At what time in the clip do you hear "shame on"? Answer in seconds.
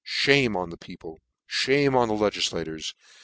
0.03-0.71, 1.45-2.07